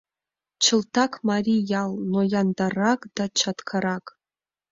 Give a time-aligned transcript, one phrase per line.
[0.63, 4.05] Чылтак марий ял, но яндаррак да чаткарак.